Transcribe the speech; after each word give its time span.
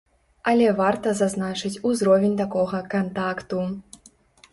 Але 0.51 0.69
варта 0.77 1.11
зазначыць 1.19 1.73
узровень 1.89 2.33
такога 2.39 2.79
кантакту. 2.95 3.61